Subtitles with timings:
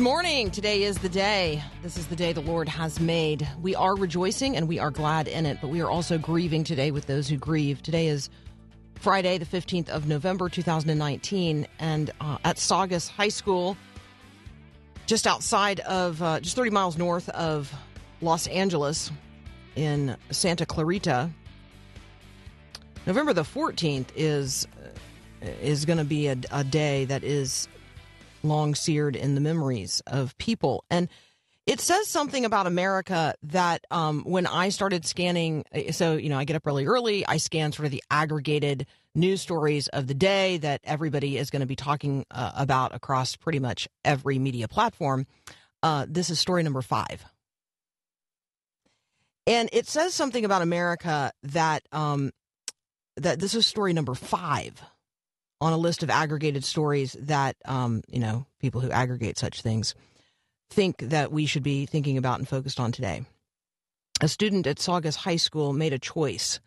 [0.00, 0.50] Good morning.
[0.50, 1.62] Today is the day.
[1.82, 3.46] This is the day the Lord has made.
[3.60, 6.90] We are rejoicing and we are glad in it, but we are also grieving today
[6.90, 7.82] with those who grieve.
[7.82, 8.30] Today is
[8.94, 13.76] Friday, the 15th of November, 2019, and uh, at Saugus High School,
[15.04, 17.70] just outside of, uh, just 30 miles north of
[18.22, 19.12] Los Angeles
[19.76, 21.28] in Santa Clarita,
[23.06, 24.66] November the 14th is
[25.42, 27.68] is going to be a, a day that is
[28.42, 30.84] long seared in the memories of people.
[30.90, 31.08] And
[31.66, 36.44] it says something about America that um, when I started scanning, so, you know, I
[36.44, 40.56] get up really early, I scan sort of the aggregated news stories of the day
[40.58, 45.26] that everybody is going to be talking uh, about across pretty much every media platform.
[45.82, 47.24] Uh, this is story number five.
[49.46, 52.32] And it says something about America that um,
[53.16, 54.80] that this is story number five
[55.60, 59.94] on a list of aggregated stories that um, you know people who aggregate such things
[60.70, 63.24] think that we should be thinking about and focused on today.
[64.20, 66.60] A student at Saugus High School made a choice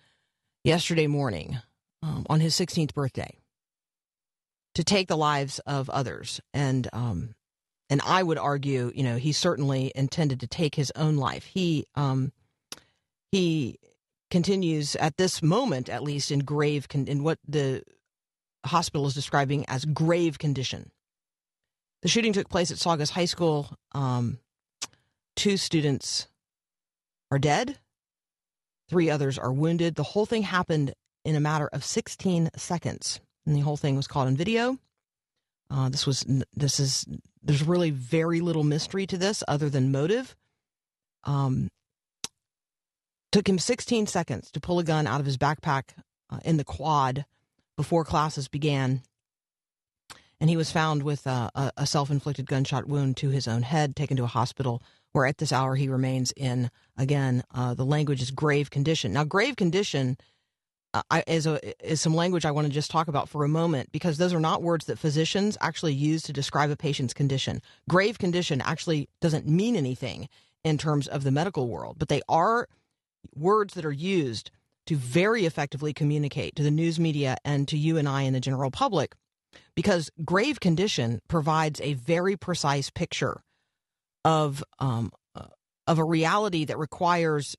[0.64, 1.60] yesterday morning
[2.02, 3.38] um, on his 16th birthday
[4.76, 7.36] to take the lives of others, and um,
[7.90, 11.46] and I would argue, you know, he certainly intended to take his own life.
[11.46, 12.32] He um,
[13.32, 13.80] he
[14.32, 17.84] continues at this moment, at least, in grave con- in what the
[18.66, 20.92] hospital is describing as grave condition.
[22.02, 23.70] The shooting took place at Saugus High School.
[23.94, 24.40] Um,
[25.36, 26.28] two students
[27.32, 27.80] are dead,
[28.90, 29.96] three others are wounded.
[29.96, 30.94] The whole thing happened
[31.26, 34.78] in a matter of 16 seconds, and the whole thing was caught on video.
[35.70, 37.06] Uh, this was this is
[37.42, 40.36] there's really very little mystery to this other than motive.
[41.24, 41.70] Um,
[43.32, 45.86] took him 16 seconds to pull a gun out of his backpack
[46.30, 47.26] uh, in the quad
[47.76, 49.02] before classes began.
[50.40, 54.18] And he was found with a, self inflicted gunshot wound to his own head, taken
[54.18, 54.82] to a hospital
[55.14, 59.14] where at this hour he remains in, again, uh, the language is grave condition.
[59.14, 60.18] Now, grave condition
[60.94, 63.92] uh, is, a, is some language I want to just talk about for a moment
[63.92, 67.62] because those are not words that physicians actually use to describe a patient's condition.
[67.88, 70.30] Grave condition actually doesn't mean anything
[70.64, 72.68] in terms of the medical world, but they are
[73.36, 74.52] words that are used
[74.88, 78.40] to very effectively communicate to the news media and to you and I and the
[78.40, 79.14] general public
[79.76, 83.42] because grave condition provides a very precise picture
[84.26, 85.46] of um, uh,
[85.88, 87.56] of a reality that requires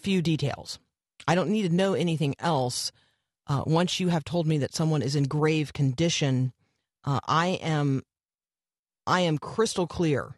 [0.00, 0.78] few details.
[1.26, 2.92] I don't need to know anything else.
[3.48, 6.52] Uh, once you have told me that someone is in grave condition,
[7.04, 8.02] uh, I am
[9.06, 10.36] I am crystal clear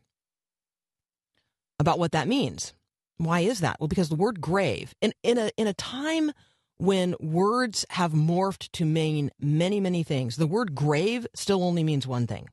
[1.79, 2.75] about what that means.
[3.19, 3.79] Why is that?
[3.79, 6.33] Well, because the word grave in in a in a time
[6.79, 12.07] when words have morphed to mean many many things, the word grave still only means
[12.07, 12.49] one thing.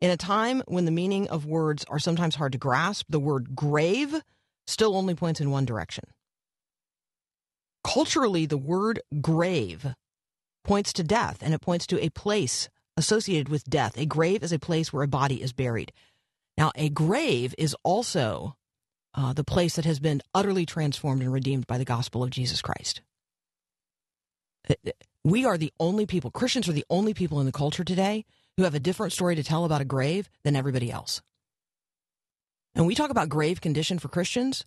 [0.00, 3.56] In a time when the meaning of words are sometimes hard to grasp, the word
[3.56, 4.22] grave
[4.66, 6.04] still only points in one direction.
[7.82, 9.94] Culturally, the word grave
[10.64, 13.96] points to death and it points to a place associated with death.
[13.96, 15.92] A grave is a place where a body is buried.
[16.58, 18.56] Now, a grave is also
[19.14, 22.62] uh, the place that has been utterly transformed and redeemed by the gospel of Jesus
[22.62, 23.00] Christ.
[25.24, 28.24] We are the only people, Christians are the only people in the culture today
[28.56, 31.20] who have a different story to tell about a grave than everybody else.
[32.74, 34.64] And we talk about grave condition for Christians,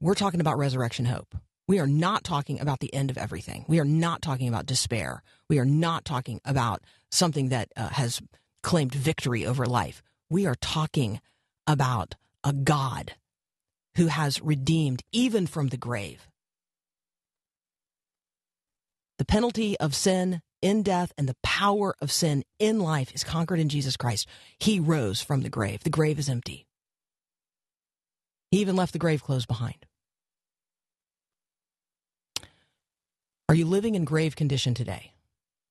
[0.00, 1.34] we're talking about resurrection hope.
[1.66, 3.64] We are not talking about the end of everything.
[3.68, 5.22] We are not talking about despair.
[5.48, 8.22] We are not talking about something that uh, has
[8.62, 10.02] claimed victory over life.
[10.30, 11.20] We are talking
[11.66, 13.14] about a God
[13.98, 16.28] who has redeemed even from the grave.
[19.18, 23.58] The penalty of sin in death and the power of sin in life is conquered
[23.58, 24.28] in Jesus Christ.
[24.60, 25.82] He rose from the grave.
[25.82, 26.64] The grave is empty.
[28.52, 29.84] He even left the grave clothes behind.
[33.48, 35.12] Are you living in grave condition today?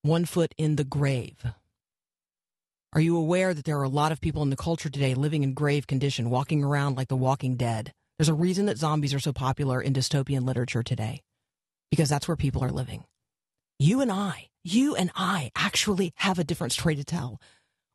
[0.02, 1.46] One foot in the grave.
[2.92, 5.44] Are you aware that there are a lot of people in the culture today living
[5.44, 7.94] in grave condition, walking around like the walking dead?
[8.18, 11.22] There's a reason that zombies are so popular in dystopian literature today,
[11.92, 13.04] because that's where people are living.
[13.80, 17.40] You and I, you and I actually have a different story to tell.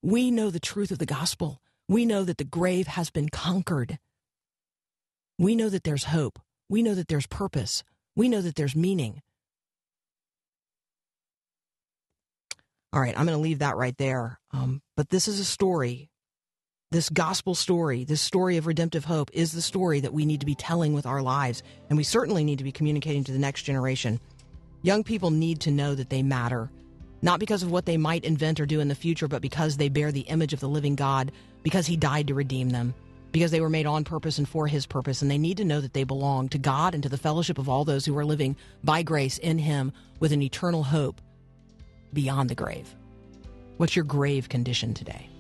[0.01, 1.61] We know the truth of the gospel.
[1.89, 3.99] We know that the grave has been conquered.
[5.39, 6.39] We know that there's hope.
[6.69, 7.83] We know that there's purpose.
[8.15, 9.23] We know that there's meaning.
[12.93, 14.39] All right, I'm going to leave that right there.
[14.53, 16.11] Um, but this is a story.
[16.93, 20.47] This gospel story, this story of redemptive hope, is the story that we need to
[20.47, 21.63] be telling with our lives.
[21.89, 24.21] And we certainly need to be communicating to the next generation.
[24.83, 26.71] Young people need to know that they matter,
[27.23, 29.89] not because of what they might invent or do in the future, but because they
[29.89, 32.93] bear the image of the living God, because He died to redeem them,
[33.31, 35.23] because they were made on purpose and for His purpose.
[35.23, 37.71] And they need to know that they belong to God and to the fellowship of
[37.71, 38.55] all those who are living
[38.85, 41.23] by grace in Him with an eternal hope
[42.13, 42.95] beyond the grave.
[43.79, 45.31] What's your grave condition today?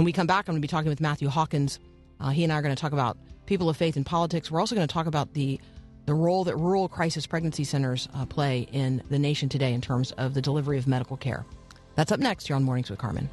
[0.00, 1.78] When we come back, I'm going to be talking with Matthew Hawkins.
[2.20, 4.50] Uh, he and I are going to talk about people of faith in politics.
[4.50, 5.60] We're also going to talk about the
[6.06, 10.12] the role that rural crisis pregnancy centers uh, play in the nation today in terms
[10.12, 11.44] of the delivery of medical care.
[11.96, 13.28] That's up next here on Mornings with Carmen.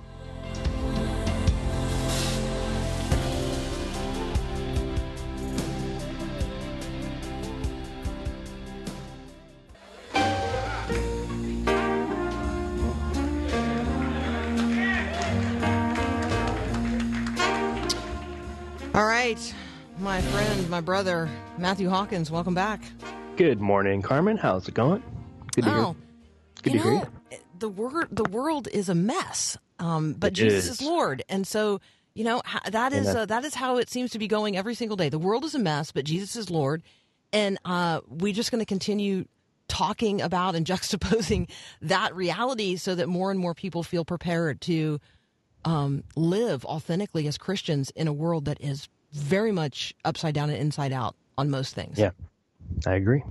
[19.27, 19.53] Right,
[19.99, 22.81] my friend, my brother, Matthew Hawkins, welcome back.
[23.35, 24.37] Good morning, Carmen.
[24.37, 25.03] How's it going?
[25.53, 25.95] Good to Oh, hear.
[26.63, 27.07] Good you to hear know,
[27.59, 30.71] the word the world is a mess, um, but It Jesus is.
[30.79, 31.81] is Lord, and so
[32.15, 32.41] you know
[32.71, 35.09] that is uh, that is how it seems to be going every single day.
[35.09, 36.81] The world is a mess, but Jesus is Lord,
[37.33, 39.25] and uh, we're just going to continue
[39.67, 41.49] talking about and juxtaposing
[41.81, 45.01] that reality so that more and more people feel prepared to
[45.65, 48.87] um, live authentically as Christians in a world that is
[49.17, 51.97] very much upside down and inside out on most things.
[51.97, 52.11] Yeah,
[52.85, 53.23] I agree.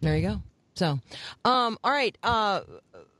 [0.00, 0.42] There you go.
[0.74, 1.00] So,
[1.44, 2.16] um, all right.
[2.22, 2.60] Uh,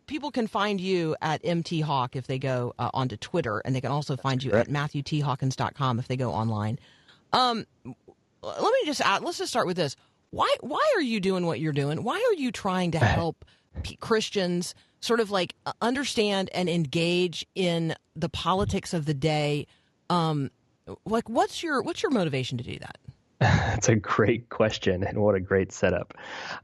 [0.06, 3.80] people can find you at MT Hawk if they go uh, onto Twitter, and they
[3.80, 4.68] can also find you correct.
[4.68, 6.78] at MatthewTHawkins.com if they go online.
[7.32, 7.66] Um,
[8.42, 9.96] let me just add, let's just start with this.
[10.30, 12.02] Why why are you doing what you're doing?
[12.02, 13.44] Why are you trying to help
[14.00, 19.66] Christians sort of like understand and engage in the politics of the day?
[20.10, 20.50] Um,
[21.04, 22.98] like what's your what's your motivation to do that?
[23.40, 26.14] That's a great question, and what a great setup.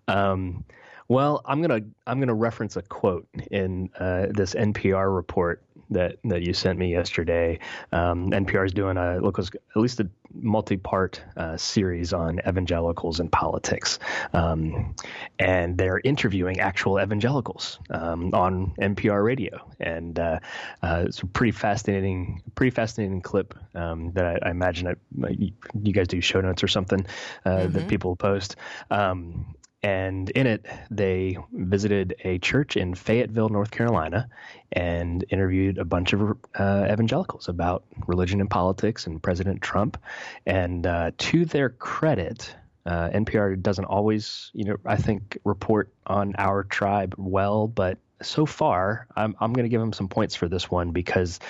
[0.08, 0.64] Um,
[1.08, 6.42] well, I'm gonna I'm gonna reference a quote in uh, this NPR report that that
[6.42, 7.58] you sent me yesterday.
[7.92, 13.30] Um, NPR is doing a look at least a multi-part uh, series on evangelicals and
[13.30, 13.98] politics,
[14.32, 14.94] um,
[15.38, 20.40] and they're interviewing actual evangelicals um, on NPR radio, and uh,
[20.82, 24.98] uh, it's a pretty fascinating, pretty fascinating clip um, that I, I imagine it,
[25.38, 25.52] you,
[25.82, 27.06] you guys do show notes or something
[27.44, 28.56] uh, that people post.
[28.90, 34.28] Um, and in it, they visited a church in Fayetteville, North Carolina,
[34.70, 39.98] and interviewed a bunch of uh, evangelicals about religion and politics and President Trump.
[40.46, 42.54] And uh, to their credit,
[42.86, 48.46] uh, NPR doesn't always, you know, I think report on our tribe well, but so
[48.46, 51.40] far, I'm, I'm going to give them some points for this one because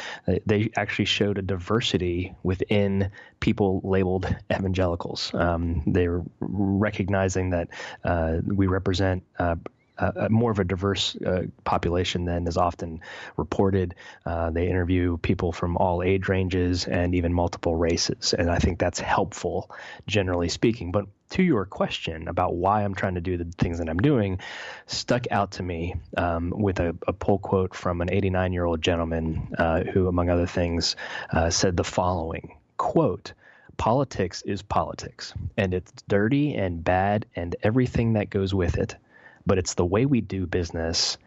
[0.46, 3.10] they- actually showed a diversity within
[3.40, 5.32] people labeled evangelicals.
[5.34, 7.68] Um, they're recognizing that
[8.04, 9.24] uh, we represent.
[9.38, 9.56] Uh,
[10.02, 13.00] uh, more of a diverse uh, population than is often
[13.36, 13.94] reported.
[14.26, 18.78] Uh, they interview people from all age ranges and even multiple races, and I think
[18.78, 19.70] that's helpful,
[20.06, 20.90] generally speaking.
[20.90, 24.40] But to your question about why I'm trying to do the things that I'm doing,
[24.86, 28.82] stuck out to me um, with a, a pull quote from an 89 year old
[28.82, 30.96] gentleman uh, who, among other things,
[31.32, 33.32] uh, said the following quote.
[33.78, 38.96] Politics is politics, and it's dirty and bad and everything that goes with it
[39.46, 41.18] but it's the way we do business,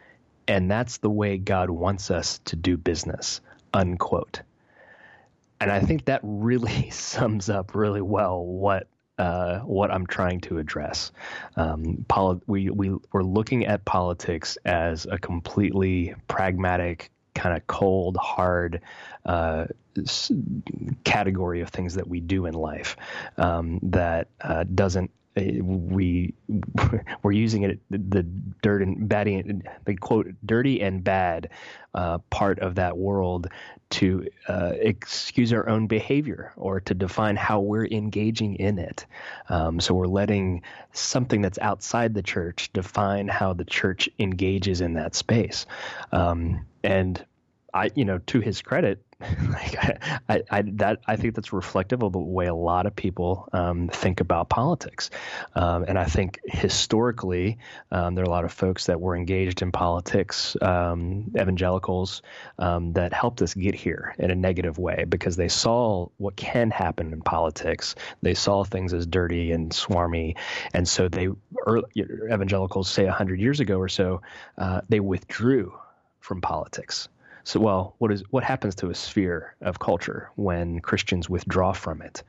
[0.48, 3.41] and that's the way God wants us to do business.
[3.74, 4.41] Unquote.
[5.60, 10.57] And I think that really sums up really well what uh, what I'm trying to
[10.57, 11.12] address.
[11.55, 18.17] Um, poli- we we we're looking at politics as a completely pragmatic, kind of cold,
[18.17, 18.81] hard
[19.25, 19.65] uh,
[19.98, 20.31] s-
[21.05, 22.98] category of things that we do in life
[23.38, 26.34] um, that uh, doesn't we
[27.24, 28.24] we're using it the
[28.62, 29.27] dirt and bad
[29.86, 31.50] the quote dirty and bad
[31.94, 33.48] uh, part of that world
[33.89, 39.06] to uh, excuse our own behavior or to define how we're engaging in it.
[39.48, 44.94] Um, so we're letting something that's outside the church define how the church engages in
[44.96, 45.65] that space.
[46.12, 47.24] Um, and
[47.74, 52.03] I, you know, to his credit, like I, I, I, that I think that's reflective
[52.03, 55.10] of the way a lot of people um, think about politics,
[55.53, 57.57] um, and I think historically
[57.91, 62.24] um, there are a lot of folks that were engaged in politics, um, evangelicals,
[62.60, 66.69] um, that helped us get here in a negative way because they saw what can
[66.69, 67.95] happen in politics.
[68.22, 70.36] They saw things as dirty and swarmy,
[70.74, 71.29] and so they
[71.65, 74.24] early, evangelicals say hundred years ago or so
[74.57, 75.74] uh, they withdrew
[76.19, 77.07] from politics.
[77.45, 82.01] So, well, what is what happens to a sphere of culture when Christians withdraw from
[82.01, 82.23] it?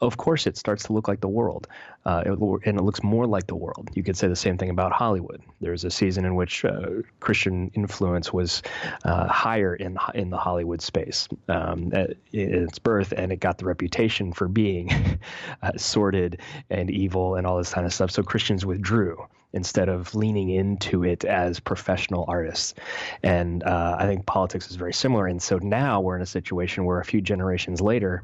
[0.00, 1.68] Of course, it starts to look like the world,
[2.04, 2.32] uh, it,
[2.66, 3.90] and it looks more like the world.
[3.94, 5.40] You could say the same thing about Hollywood.
[5.60, 8.62] There's a season in which uh, Christian influence was
[9.04, 13.58] uh, higher in in the Hollywood space um, at, in its birth, and it got
[13.58, 14.90] the reputation for being
[15.62, 16.40] uh, sordid
[16.70, 18.10] and evil and all this kind of stuff.
[18.10, 22.74] So Christians withdrew instead of leaning into it as professional artists.
[23.22, 25.26] And uh, I think politics is very similar.
[25.26, 28.22] And so now we're in a situation where a few generations later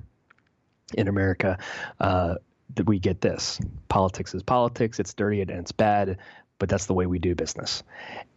[0.95, 1.59] in America,
[2.00, 2.37] uh,
[2.75, 6.18] that we get this politics is politics, it's dirty and it's bad.
[6.59, 7.83] But that's the way we do business,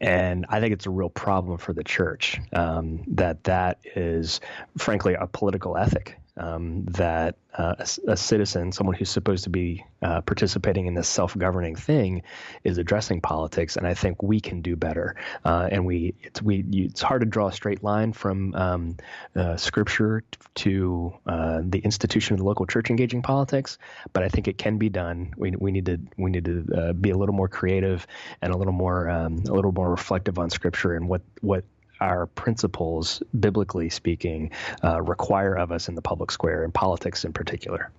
[0.02, 4.42] and I think it's a real problem for the church um, that that is,
[4.78, 9.84] frankly, a political ethic um, that uh, a, a, citizen, someone who's supposed to be
[10.02, 12.22] uh, participating in this self-governing thing,
[12.64, 15.16] is addressing politics, and I think we can do better.
[15.44, 18.98] Uh, and we, it's we, it's hard to draw a straight line from um,
[19.36, 20.24] uh, Scripture
[20.56, 23.78] to uh, the institution of the local church engaging politics,
[24.14, 25.34] but I think it can be done.
[25.36, 28.08] We, we need to we need to uh, be a little more creative
[28.42, 31.66] and a little more um, a little more reflective on Scripture and what what
[32.02, 34.52] our principles, biblically speaking,
[34.84, 37.92] uh, require of us in the public square and politics in particular.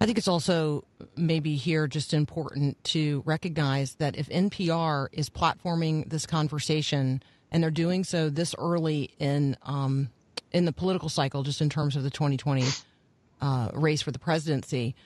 [0.00, 0.84] I think it's also
[1.16, 7.22] maybe here just important to recognize that if NPR is platforming this conversation
[7.52, 10.10] and they're doing so this early in um,
[10.50, 12.64] in the political cycle, just in terms of the 2020
[13.40, 14.96] uh, race for the presidency,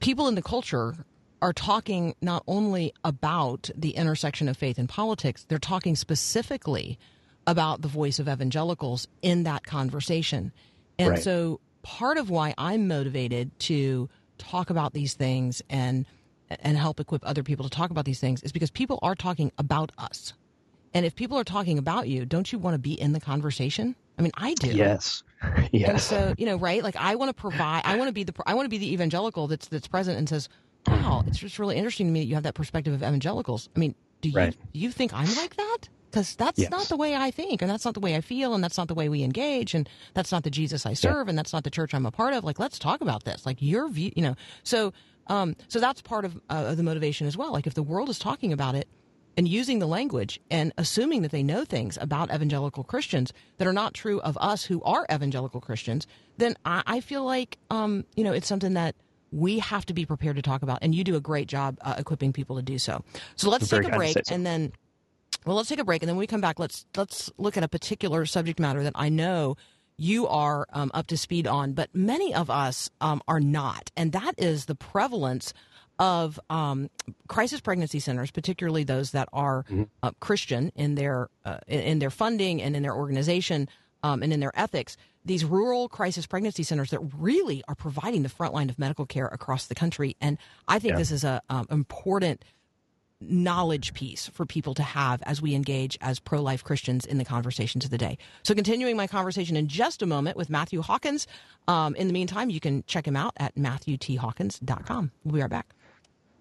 [0.00, 0.96] people in the culture
[1.44, 6.98] are talking not only about the intersection of faith and politics, they're talking specifically
[7.46, 10.52] about the voice of evangelicals in that conversation.
[10.98, 11.22] And Right.
[11.22, 14.08] so part of why I'm motivated to
[14.38, 16.06] talk about these things and
[16.60, 19.52] and help equip other people to talk about these things is because people are talking
[19.58, 20.32] about us.
[20.94, 23.96] And if people are talking about you, don't you want to be in the conversation?
[24.18, 24.70] I mean, I do.
[24.70, 25.22] Yes,
[25.84, 26.82] And yes, so, you know, right?
[26.82, 28.92] Like I want to provide I want to be the I want to be the
[28.94, 30.48] evangelical that's that's present and says,
[30.88, 33.78] "Wow, it's just really interesting to me that you have that perspective of evangelicals." I
[33.78, 34.56] mean, do you Right.
[34.72, 35.78] do you think I'm like that?
[36.12, 36.70] Cuz that's Yes.
[36.70, 38.88] not the way I think and that's not the way I feel and that's not
[38.88, 41.70] the way we engage and that's not the Jesus I serve and that's not the
[41.70, 42.44] church I'm a part of.
[42.44, 43.44] Like let's talk about this.
[43.44, 44.34] Like your view, you know.
[44.62, 44.92] So
[45.26, 47.52] um so that's part of uh, of the motivation as well.
[47.52, 48.88] Like if the world is talking about it,
[49.36, 53.72] and using the language and assuming that they know things about evangelical Christians that are
[53.72, 58.22] not true of us who are evangelical Christians, then I, I feel like um, you
[58.22, 58.94] know it's something that
[59.34, 60.78] we have to be prepared to talk about.
[60.80, 63.02] And you do a great job uh, equipping people to do so.
[63.36, 64.72] So let's Very take a break and then.
[65.44, 67.62] Well, let's take a break, and then when we come back, let's let's look at
[67.62, 69.56] a particular subject matter that I know
[69.98, 74.12] you are um, up to speed on, but many of us um, are not, and
[74.12, 75.52] that is the prevalence
[75.98, 76.88] of um,
[77.28, 79.64] crisis pregnancy centers, particularly those that are
[80.02, 83.68] uh, Christian in their uh, in, in their funding and in their organization
[84.02, 84.96] um, and in their ethics.
[85.24, 89.26] These rural crisis pregnancy centers that really are providing the front line of medical care
[89.26, 90.36] across the country, and
[90.68, 90.98] I think Yeah.
[90.98, 92.44] this is a um, important
[93.20, 97.24] knowledge piece for people to have as we engage as pro life Christians in the
[97.24, 98.18] conversations of the day.
[98.42, 101.26] So, continuing my conversation in just a moment with Matthew Hawkins.
[101.66, 105.10] Um, in the meantime, you can check him out at matthewthawkins.com.
[105.24, 105.68] We'll be right back.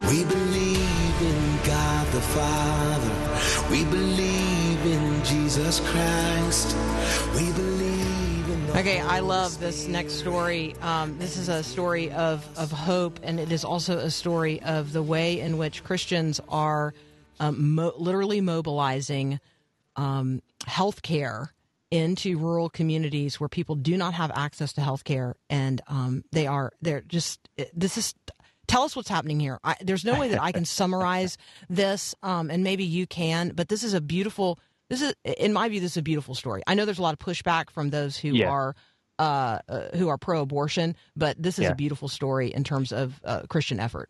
[0.01, 3.71] We believe in God the Father.
[3.71, 6.75] We believe in Jesus Christ.
[7.35, 7.92] We believe in the
[8.75, 10.75] Okay, I love this next story.
[10.81, 14.93] Um, this is a story of, of hope, and it is also a story of
[14.93, 16.95] the way in which Christians are
[17.39, 19.39] um, mo- literally mobilizing
[19.95, 21.53] um, health care
[21.91, 26.47] into rural communities where people do not have access to health care, and um, they
[26.47, 28.15] are they're just this is.
[28.65, 29.59] Tell us what's happening here.
[29.63, 31.37] I, there's no way that I can summarize
[31.69, 34.57] this, um, and maybe you can, but this is a beautiful.
[34.93, 36.61] This is, in my view, this is a beautiful story.
[36.67, 38.49] I know there's a lot of pushback from those who Yeah.
[38.51, 38.75] are
[39.17, 41.71] uh, uh, who are pro-abortion, but this is Yeah.
[41.71, 44.09] a beautiful story in terms of uh, Christian effort.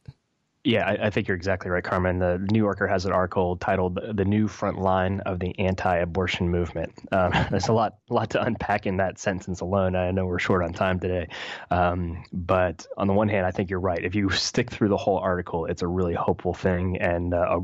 [0.66, 2.20] Yeah, I, I think you're exactly right, Carmen.
[2.20, 6.94] The New Yorker has an article titled "The New Front Line of the Anti-Abortion Movement."
[7.12, 9.96] Um, there's a lot, lot to unpack in that sentence alone.
[9.98, 11.28] I know we're short on time today,
[11.70, 14.04] um, but on the one hand, I think you're right.
[14.04, 17.62] If you stick through the whole article, it's a really hopeful thing and uh, a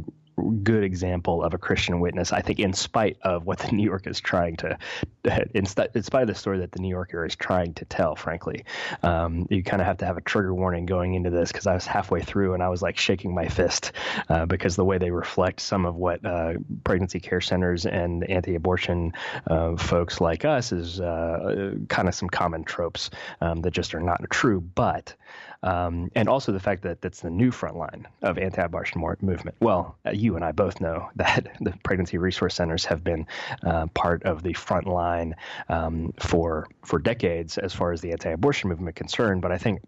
[0.63, 2.31] good example of a Christian witness.
[2.31, 4.77] I think, in spite of what the New Yorker is trying to,
[5.53, 8.15] in, st- in spite of the story that the New Yorker is trying to tell.
[8.15, 8.65] Frankly,
[9.03, 11.73] um, you kind of have to have a trigger warning going into this because I
[11.73, 13.91] was halfway through and I was like shaking my fist
[14.29, 16.53] uh, because the way they reflect some of what uh,
[16.83, 19.13] pregnancy care centers and anti-abortion
[19.47, 23.09] uh, folks like us is uh, kind of some common tropes
[23.41, 25.15] um, that just are not true, but
[25.63, 29.55] um, and also the fact that that's the new front line of anti-abortion movement.
[29.59, 33.27] Well, uh, you and I both know that the pregnancy resource centers have been
[33.63, 35.35] uh, part of the front line
[35.67, 39.41] um, for for decades as far as the anti-abortion movement concerned.
[39.41, 39.81] But I think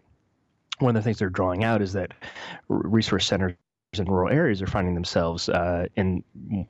[0.78, 2.12] one of the things they're drawing out is that
[2.68, 3.54] resource centers
[3.98, 6.24] in rural areas are finding themselves uh, in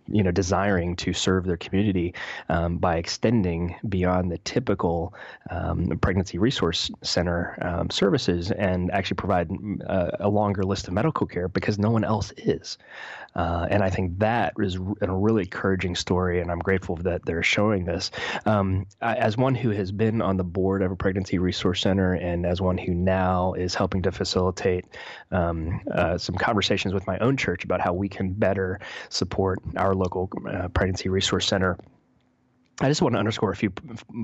[0.08, 2.12] you know desiring to serve their community
[2.48, 5.14] um, by extending beyond the typical
[5.50, 9.48] um, pregnancy resource center um, services and actually provide
[9.86, 12.76] uh, a longer list of medical care because no one else is.
[13.34, 17.42] Uh, and I think that is a really encouraging story, and I'm grateful that they're
[17.42, 18.10] showing this.
[18.44, 22.44] Um, as one who has been on the board of a pregnancy resource center, and
[22.44, 24.84] as one who now is helping to facilitate
[25.30, 29.94] um, uh, some conversations with my own church about how we can better support our
[29.94, 31.78] local uh, pregnancy resource center
[32.80, 33.70] I just want to underscore a few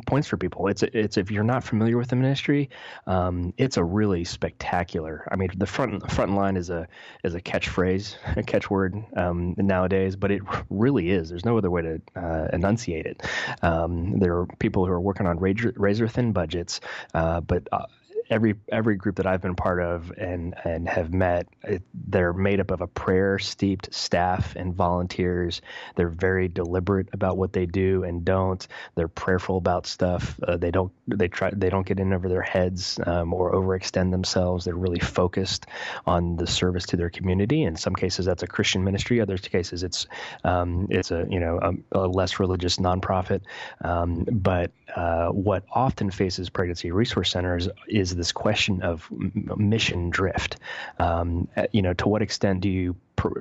[0.06, 0.68] points for people.
[0.68, 2.70] It's it's if you're not familiar with the ministry,
[3.06, 5.28] um, it's a really spectacular.
[5.30, 6.88] I mean, the front front line is a
[7.24, 11.28] is a catchphrase, a catchword um, nowadays, but it really is.
[11.28, 13.22] There's no other way to uh, enunciate it.
[13.62, 16.80] Um, there are people who are working on razor, razor thin budgets,
[17.14, 17.86] uh, but uh,
[18.30, 22.60] every every group that I've been part of and and have met, it, they're made
[22.60, 25.62] up of a prayer steeped staff and volunteers.
[25.96, 28.66] They're very deliberate about what they do and don't.
[28.94, 30.38] They're prayerful about stuff.
[30.46, 34.10] Uh, they don't they try they don't get in over their heads um, or overextend
[34.10, 34.64] themselves.
[34.64, 35.66] They're really focused
[36.06, 37.62] on the service to their community.
[37.62, 39.20] In some cases, that's a Christian ministry.
[39.20, 40.06] Other cases, it's
[40.44, 41.58] um, it's a you know
[41.92, 43.40] a, a less religious nonprofit.
[43.82, 50.56] Um, but uh, what often faces pregnancy resource centers is this question of mission drift.
[50.98, 52.96] Um, uh, you know, to what extent do you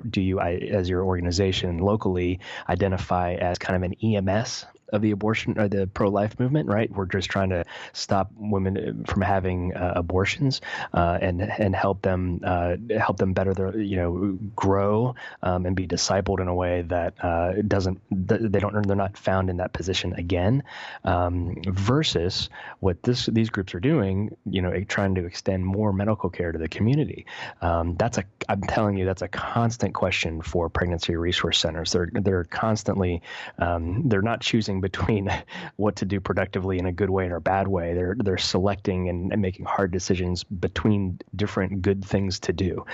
[0.09, 5.59] do you, as your organization locally, identify as kind of an EMS of the abortion
[5.59, 6.91] or the pro-life movement, right?
[6.91, 10.61] We're just trying to stop women from having uh, abortions
[10.93, 15.75] uh, and and help them uh, help them better their you know grow um, and
[15.75, 19.73] be discipled in a way that uh, doesn't they don't they're not found in that
[19.73, 20.63] position again.
[21.03, 26.29] Um, versus what this these groups are doing, you know, trying to extend more medical
[26.29, 27.25] care to the community.
[27.61, 31.91] Um, that's a I'm telling you that's a constant question for pregnancy resource centers.
[31.91, 33.21] They're they're constantly
[33.57, 35.29] um, they're not choosing between
[35.75, 37.93] what to do productively in a good way or a bad way.
[37.93, 42.85] They're they're selecting and, and making hard decisions between different good things to do.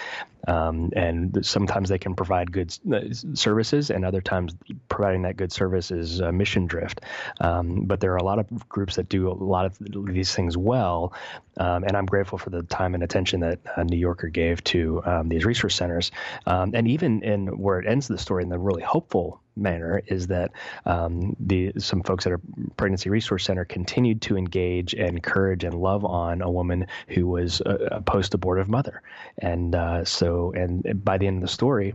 [0.45, 3.01] Um, and sometimes they can provide good uh,
[3.33, 4.53] services, and other times
[4.89, 7.01] providing that good service is uh, mission drift.
[7.39, 10.57] Um, but there are a lot of groups that do a lot of these things
[10.57, 11.13] well,
[11.57, 15.01] um, and I'm grateful for the time and attention that uh, New Yorker gave to
[15.05, 16.11] um, these resource centers.
[16.45, 20.27] Um, and even in where it ends the story in the really hopeful manner is
[20.27, 20.51] that
[20.85, 22.39] um, the some folks at a
[22.77, 27.61] pregnancy resource center continued to engage, and encourage, and love on a woman who was
[27.65, 29.01] a, a post-abortive mother,
[29.37, 31.93] and uh, so and by the end of the story,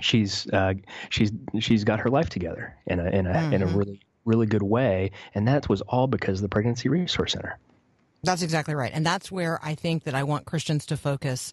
[0.00, 0.74] she's uh,
[1.10, 3.52] she's she's got her life together in a in a mm-hmm.
[3.52, 3.78] in a mm-hmm.
[3.78, 7.58] really really good way, and that was all because of the pregnancy resource center.
[8.22, 11.52] That's exactly right, and that's where I think that I want Christians to focus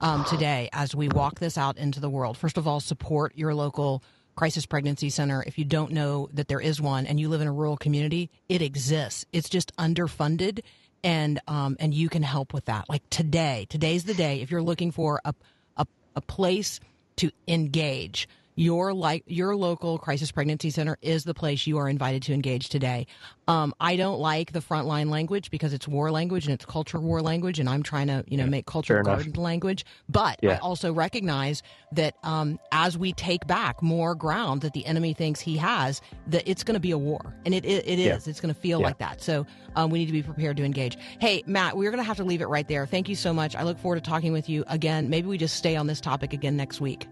[0.00, 2.36] um, today as we walk this out into the world.
[2.36, 4.02] First of all, support your local
[4.34, 5.44] crisis pregnancy center.
[5.46, 8.30] If you don't know that there is one and you live in a rural community,
[8.48, 9.24] it exists.
[9.32, 10.60] It's just underfunded,
[11.02, 12.88] and um, and you can help with that.
[12.88, 14.40] Like today, today's the day.
[14.40, 15.34] If you're looking for a
[15.76, 16.80] a, a place
[17.16, 22.22] to engage your like your local crisis pregnancy center is the place you are invited
[22.24, 23.06] to engage today.
[23.46, 27.20] Um, I don't like the frontline language because it's war language and it's culture war
[27.20, 29.84] language, and I'm trying to you know make culture garden language.
[30.08, 30.54] But yeah.
[30.54, 31.62] I also recognize
[31.92, 36.48] that um, as we take back more ground that the enemy thinks he has, that
[36.48, 38.26] it's going to be a war, and it it, it is.
[38.26, 38.30] Yeah.
[38.30, 39.20] It's going to feel like that.
[39.20, 40.96] So um, we need to be prepared to engage.
[41.18, 42.86] Hey, Matt, we're going to have to leave it right there.
[42.86, 43.56] Thank you so much.
[43.56, 45.10] I look forward to talking with you again.
[45.10, 47.08] Maybe we just stay on this topic again next week.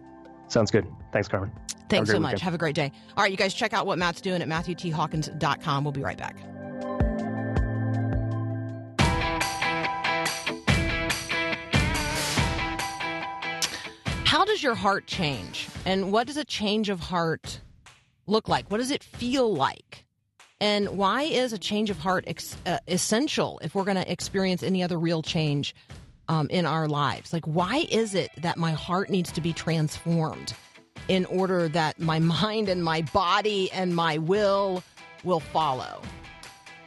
[0.53, 0.87] Sounds good.
[1.13, 1.51] Thanks, Carmen.
[1.89, 2.33] Thanks so much.
[2.33, 2.43] Weekend.
[2.43, 2.93] Have a great day.
[3.17, 5.85] All right, you guys check out what Matt's doing at MatthewTHawkins.com.
[5.85, 6.37] We'll be right back.
[14.27, 15.69] How does your heart change?
[15.87, 17.61] And what does a change of heart
[18.27, 18.71] look like?
[18.71, 20.05] What does it feel like?
[20.61, 24.63] And why is a change of heart ex- uh, essential if we're going to experience
[24.63, 25.75] any other real change
[26.33, 27.33] um, in our lives.
[27.33, 30.55] Like, why is it that my heart needs to be transformed?
[31.09, 34.83] in order that my mind and my body and my will
[35.25, 36.01] will follow.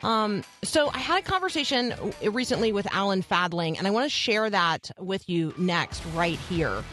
[0.03, 4.49] Um, so I had a conversation recently with Alan Fadling, and I want to share
[4.49, 6.84] that with you next, right here.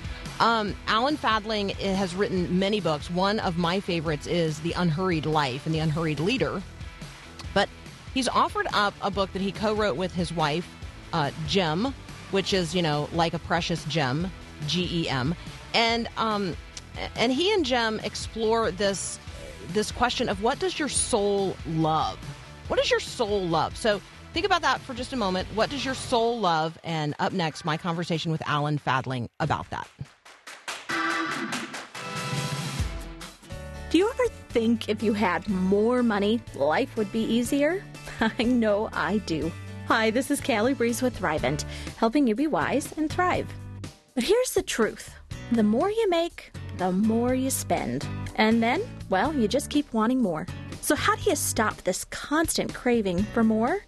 [0.40, 3.10] Um, Alan Fadling has written many books.
[3.10, 6.62] One of my favorites is The Unhurried Life and The Unhurried Leader.
[7.52, 7.68] But
[8.14, 10.66] he's offered up a book that he co wrote with his wife,
[11.12, 11.94] uh, Gem,
[12.32, 14.30] which is, you know, like a precious gem,
[14.66, 15.34] G E M.
[15.74, 16.56] And, um,
[17.16, 19.18] and he and Gem explore this,
[19.72, 22.18] this question of what does your soul love?
[22.68, 23.76] What does your soul love?
[23.76, 24.00] So
[24.34, 25.48] think about that for just a moment.
[25.54, 26.78] What does your soul love?
[26.84, 29.88] And up next, my conversation with Alan Fadling about that.
[33.90, 37.84] Do you ever think if you had more money, life would be easier?
[38.20, 39.52] I know I do.
[39.88, 41.64] Hi, this is Callie Breeze with Thrivent,
[41.96, 43.52] helping you be wise and thrive.
[44.14, 45.12] But here's the truth
[45.50, 48.06] the more you make, the more you spend.
[48.36, 50.46] And then, well, you just keep wanting more.
[50.80, 53.84] So, how do you stop this constant craving for more?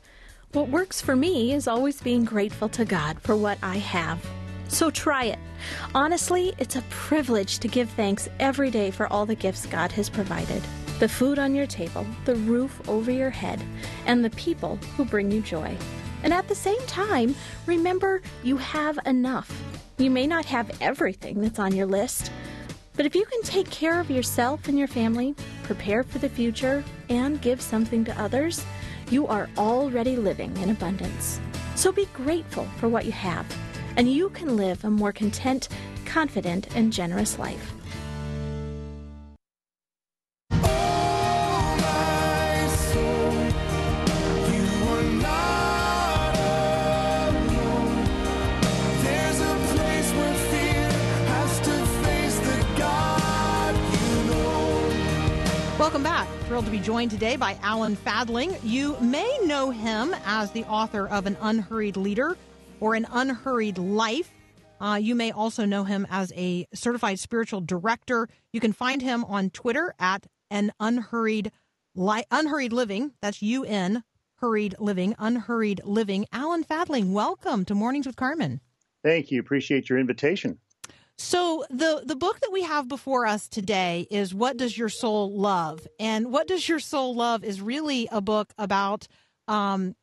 [0.53, 4.25] What works for me is always being grateful to God for what I have.
[4.67, 5.39] So try it.
[5.95, 10.11] Honestly, it's a privilege to give thanks every day for all the gifts God has
[10.11, 10.63] provided
[10.99, 13.63] the food on your table, the roof over your head,
[14.07, 15.77] and the people who bring you joy.
[16.23, 17.35] And at the same time,
[17.67, 19.51] remember you have enough.
[19.99, 22.31] You may not have everything that's on your list,
[22.97, 26.85] but if you can take care of yourself and your family, prepare for the future,
[27.09, 28.65] and give something to others,
[29.11, 31.41] you are already living in abundance.
[31.75, 33.47] So be grateful for what you have
[33.97, 35.69] and you can live a more content,
[36.05, 37.73] confident, and generous life.
[55.85, 56.27] Welcome back.
[56.47, 58.57] Thrilled to be joined today by Alan Fadling.
[58.63, 62.39] You may know him as the author of An Unhurried Leader
[62.81, 64.31] or An Unhurried Life.
[64.81, 68.31] Uh, you may also know him as a certified spiritual director.
[68.51, 71.53] You can find him on Twitter at An Unhurried
[71.95, 73.13] Li- Unhurried Living.
[73.21, 74.05] That's U N
[74.37, 76.25] Hurried Living, Unhurried Living.
[76.33, 78.63] Alan Fadling, welcome to Mornings with Carmen.
[79.03, 79.39] Thank you.
[79.39, 80.59] Appreciate your invitation.
[81.17, 85.39] So the the book that we have before us today is What Does Your Soul
[85.39, 85.87] Love?
[86.01, 89.07] And What Does Your Soul Love is really a book about
[89.47, 89.95] um,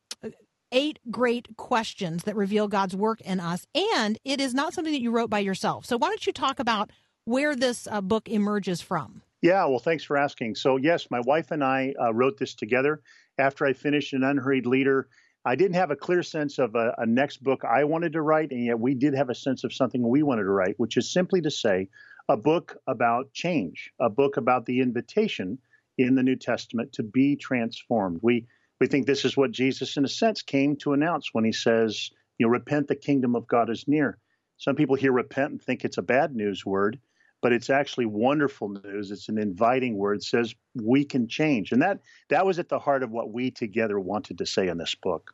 [0.72, 3.68] eight great questions that reveal God's work in us.
[3.76, 5.86] And it is not something that you wrote by yourself.
[5.86, 6.92] So why don't you talk about
[7.26, 9.22] where this uh, book emerges from?
[9.42, 10.56] Yeah, well, thanks for asking.
[10.56, 13.02] So, yes, my wife and I uh, wrote this together
[13.40, 15.08] after I finished An Unhurried Leader.
[15.44, 18.52] I didn't have a clear sense of a, a next book I wanted to write,
[18.52, 21.12] and yet we did have a sense of something we wanted to write, which is
[21.12, 21.90] simply to say
[22.30, 25.58] a book about change, a book about the invitation
[25.98, 28.20] in the New Testament to be transformed.
[28.22, 28.48] We
[28.80, 32.10] we think this is what Jesus, in a sense, came to announce when he says,
[32.38, 34.20] "You know, repent, the kingdom of God is near."
[34.58, 37.00] Some people hear repent and think it's a bad news word,
[37.42, 39.12] but it's actually wonderful news.
[39.12, 40.18] It's an inviting word.
[40.18, 42.00] It says we can change, and that
[42.30, 45.34] that was at the heart of what we together wanted to say in this book.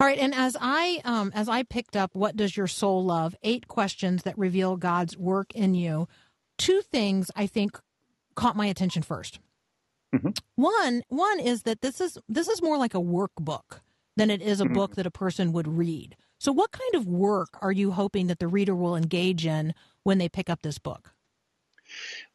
[0.00, 3.34] All right, and as I um, as I picked up, what does your soul love?
[3.42, 6.06] Eight questions that reveal God's work in you.
[6.56, 7.78] Two things I think
[8.34, 9.40] caught my attention 1st
[10.14, 10.38] Mhm.
[10.54, 13.80] One one is that this is this is more like a workbook
[14.16, 14.74] than it is a Mhm.
[14.74, 16.16] book that a person would read.
[16.38, 19.74] So, what kind of work are you hoping that the reader will engage in
[20.04, 21.12] when they pick up this book?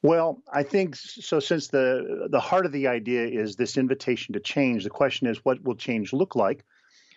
[0.01, 1.39] Well, I think so.
[1.39, 5.45] Since the the heart of the idea is this invitation to change, the question is,
[5.45, 6.65] what will change look like?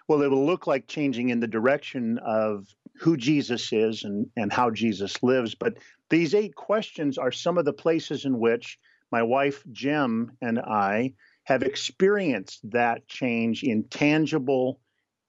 [0.09, 4.53] Well, it will look like changing in the direction of who Jesus is and and
[4.53, 5.55] how Jesus lives.
[5.55, 5.79] But
[6.11, 8.79] these eight questions are some of the places in which
[9.11, 14.81] my wife Gem, and I have experienced that change in tangible,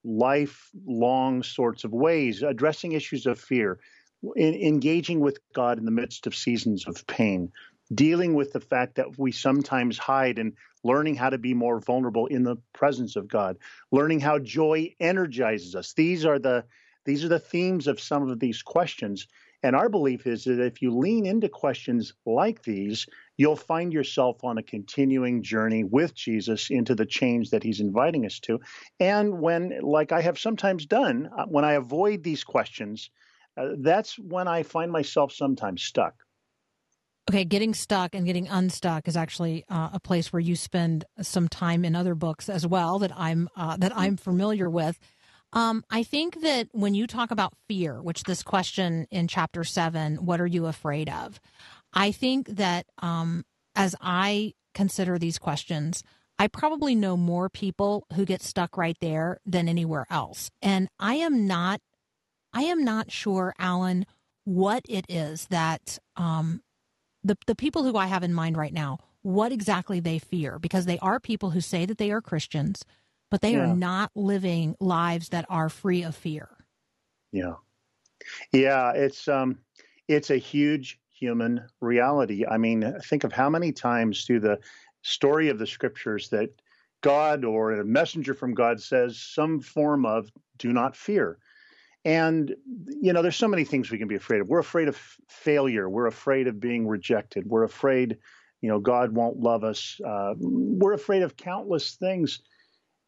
[0.08, 3.78] lifelong sorts of ways, addressing issues of fear,
[4.36, 7.52] in, engaging with God in the midst of seasons of pain,
[7.94, 12.26] dealing with the fact that we sometimes hide and learning how to be more vulnerable
[12.26, 13.58] in the presence of God,
[13.92, 15.92] learning how joy energizes us.
[15.92, 16.64] These are the
[17.04, 19.28] these are the themes of some of these questions.
[19.62, 23.06] And our belief is that if you lean into questions like these,
[23.38, 28.26] you'll find yourself on a continuing journey with Jesus into the change that he's inviting
[28.26, 28.60] us to.
[29.00, 33.10] And when, like I have sometimes done, uh, when I avoid these questions,
[33.56, 36.14] uh, that's when I find myself sometimes stuck.
[37.30, 41.46] Okay, getting stuck and getting unstuck is actually uh, a place where you spend some
[41.46, 44.98] time in other books as well that I'm uh, that I'm familiar with.
[45.52, 50.16] Um, I think that when you talk about fear, which this question in chapter seven,
[50.16, 51.40] what are you afraid of?
[51.92, 56.02] I think that um, as I consider these questions,
[56.38, 60.50] I probably know more people who get stuck right there than anywhere else.
[60.62, 61.80] And I am not,
[62.52, 64.06] I am not sure, Alan,
[64.44, 66.62] what it is that um,
[67.24, 70.86] the the people who I have in mind right now, what exactly they fear, because
[70.86, 72.84] they are people who say that they are Christians,
[73.30, 76.48] but they are not living lives that are free of fear.
[77.32, 77.54] Yeah.
[78.52, 79.58] Yeah, it's um
[80.06, 82.46] it's a huge human reality.
[82.46, 84.58] I mean, think of how many times through the
[85.02, 86.50] story of the scriptures that
[87.00, 91.38] God or a messenger from God says some form of do not fear.
[92.04, 92.54] And
[93.00, 94.48] you know, there's so many things we can be afraid of.
[94.48, 94.96] We're afraid of
[95.28, 95.88] failure.
[95.88, 97.46] We're afraid of being rejected.
[97.46, 98.18] We're afraid,
[98.60, 100.00] you know, God won't love us.
[100.04, 102.40] Uh, we're afraid of countless things.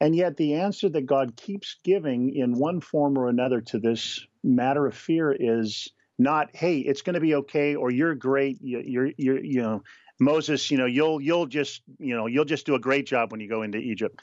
[0.00, 4.26] And yet, the answer that God keeps giving in one form or another to this
[4.42, 8.82] matter of fear is not, "Hey, it's going to be okay," or "You're great." You,
[8.84, 9.82] you're, you're, you know,
[10.18, 10.70] Moses.
[10.70, 13.48] You know, you'll, you'll just, you know, you'll just do a great job when you
[13.48, 14.20] go into Egypt.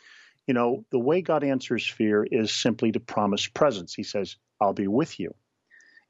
[0.47, 3.93] You know, the way God answers fear is simply to promise presence.
[3.93, 5.33] He says, "I'll be with you."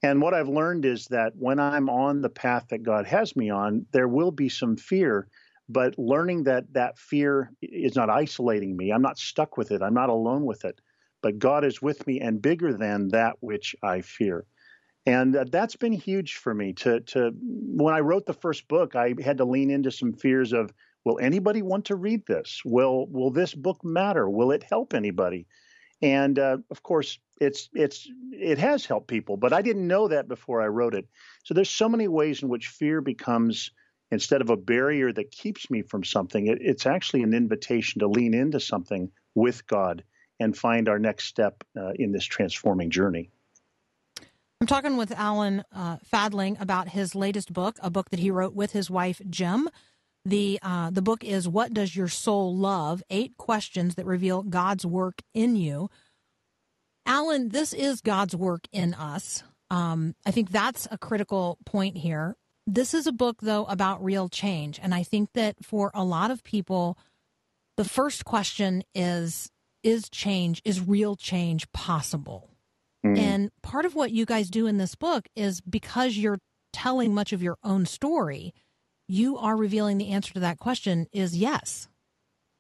[0.04, 3.50] And what I've learned is that when I'm on the path that God has me
[3.50, 5.28] on, there will be some fear
[5.70, 9.94] but learning that that fear is not isolating me i'm not stuck with it i'm
[9.94, 10.80] not alone with it
[11.22, 14.46] but god is with me and bigger than that which i fear
[15.08, 18.96] and uh, that's been huge for me to to when i wrote the first book
[18.96, 20.72] i had to lean into some fears of
[21.08, 22.62] will anybody want to read this?
[22.66, 24.30] Will will this book matter?
[24.30, 25.48] Will it help anybody?
[26.02, 30.28] And uh, of course it's it's it has helped people but i didn't know that
[30.28, 31.08] before i wrote it.
[31.46, 33.72] So there's so many ways in which fear becomes
[34.12, 38.08] instead of a barrier that keeps me from something, it, it's actually an invitation to
[38.08, 40.04] lean into something with God
[40.40, 43.32] and find our next step uh, in this transforming journey.
[44.60, 48.56] I'm talking with Alan uh, Fadling about his latest book, a book that he wrote
[48.56, 49.70] with his wife Gem.
[50.26, 54.84] The uh, the book is "What Does Your Soul Love?" Eight questions that reveal God's
[54.84, 55.90] work in you.
[57.06, 59.44] Alan, this is God's work in us.
[59.70, 62.36] Um, I think that's a critical point here.
[62.66, 66.32] This is a book, though, about real change, and I think that for a lot
[66.32, 66.98] of people,
[67.78, 69.52] the first question is:
[69.84, 70.64] Is change?
[70.66, 72.57] Is real change possible?
[73.04, 76.40] And part of what you guys do in this book is because you're
[76.74, 78.54] telling much of your own story,
[79.08, 81.88] you are revealing the answer to that question is yes.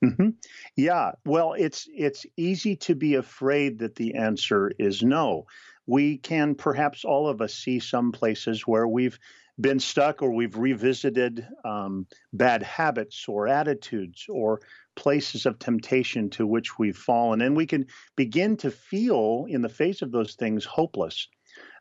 [0.03, 0.29] hmm
[0.75, 5.45] Yeah, well, it's it's easy to be afraid that the answer is no.
[5.87, 9.17] We can perhaps all of us see some places where we've
[9.59, 14.61] been stuck or we've revisited um, bad habits or attitudes or
[14.97, 17.85] places of temptation to which we've fallen, and we can
[18.17, 21.29] begin to feel in the face of those things hopeless.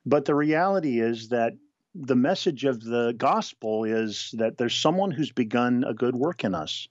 [0.04, 1.54] But the reality is that
[1.94, 6.54] the message of the gospel is that there's someone who's begun a good work in
[6.54, 6.86] us.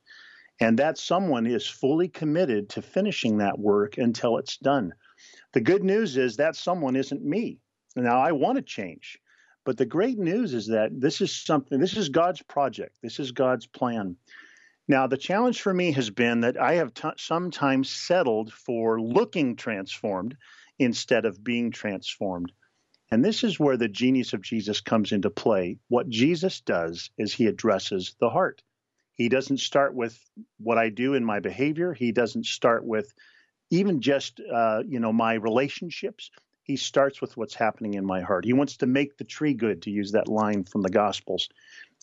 [0.61, 4.93] And that someone is fully committed to finishing that work until it's done.
[5.51, 7.59] The good news is that someone isn't me.
[7.95, 9.19] Now, I want to change.
[9.65, 13.31] But the great news is that this is something, this is God's project, this is
[13.31, 14.15] God's plan.
[14.87, 19.55] Now, the challenge for me has been that I have t- sometimes settled for looking
[19.55, 20.37] transformed
[20.77, 22.51] instead of being transformed.
[23.09, 25.79] And this is where the genius of Jesus comes into play.
[25.87, 28.61] What Jesus does is he addresses the heart.
[29.15, 30.19] He doesn't start with
[30.57, 31.93] what I do in my behavior.
[31.93, 33.13] He doesn't start with
[33.71, 36.31] even just uh, you know my relationships.
[36.63, 38.43] He starts with what's happening in my heart.
[38.43, 41.47] He wants to make the tree good, to use that line from the Gospels.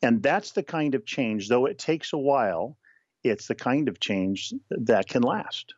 [0.02, 2.76] And that's the kind of change, though it takes a while,
[3.22, 5.74] it's the kind of change that can last.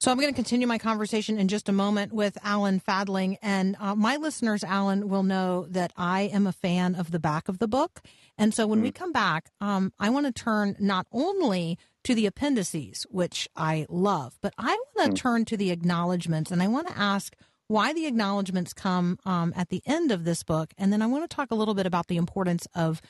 [0.00, 3.36] So I'm going to continue my conversation in just a moment with Alan Fadling.
[3.42, 7.48] And uh, my listeners, Alan, will know that I am a fan of the back
[7.48, 8.00] of the book.
[8.38, 12.24] And so when we come back, um, I want to turn not only to the
[12.24, 16.50] appendices, which I love, but I want to turn to the acknowledgments.
[16.50, 17.36] And I want to ask
[17.68, 20.72] why the acknowledgments come um, at the end of this book.
[20.78, 23.02] And then I want to talk a little bit about the importance of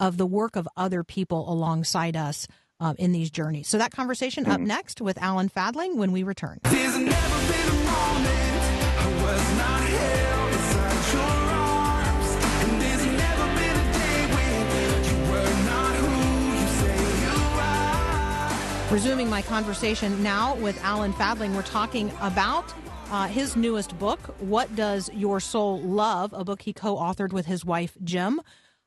[0.00, 2.46] of the work of other people alongside us
[2.80, 3.68] um, in these journeys.
[3.68, 6.60] So that conversation up next with Alan Fadling when we return.
[6.64, 8.62] There's never been a moment
[8.98, 11.22] I was not held inside your
[11.56, 12.28] arms,
[12.64, 16.10] and there's never been a day when you were not who
[16.54, 18.92] you say you are.
[18.92, 22.74] Resuming my conversation now with Alan Fadling, we're talking about
[23.10, 26.34] uh, his newest book, What Does Your Soul Love?
[26.34, 28.42] A book he co authored with his wife, Gem.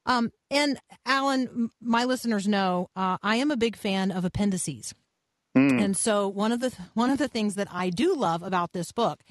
[0.09, 4.93] Um, and Alan, my listeners know uh, I am a big fan of appendices.
[5.79, 8.91] And so one of the one of the things that I do love about this
[8.91, 9.21] book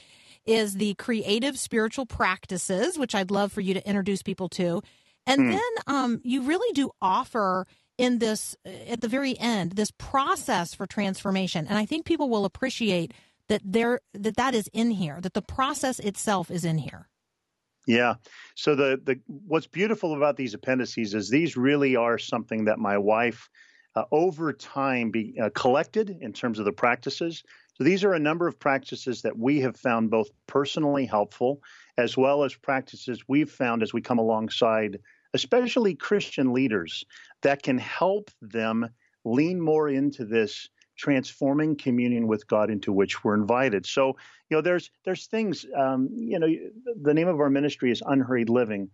[0.47, 4.83] is the creative spiritual practices, which I'd love for you to introduce people to.
[5.27, 5.51] And Hmm.
[5.51, 7.67] then um, you really do offer
[7.99, 11.67] in this, at the very end, this process for transformation.
[11.69, 13.13] And I think people will appreciate
[13.49, 17.09] that there that that is in here, that the process itself is in here.
[17.89, 18.17] Yeah.
[18.55, 22.99] So the the what's beautiful about these appendices is these really are something that my
[22.99, 23.49] wife
[23.97, 27.43] uh, over time be uh, collected in terms of the practices.
[27.75, 31.63] So these are a number of practices that we have found both personally helpful
[31.97, 34.99] as well as practices we've found as we come alongside
[35.35, 37.05] especially Christian leaders
[37.43, 38.89] that can help them
[39.25, 43.87] lean more into this transforming communion with God into which we're invited.
[43.87, 44.17] So,
[44.51, 46.49] you know, there's there's things, um, you know,
[47.01, 48.91] the name of our ministry is Unhurried Living,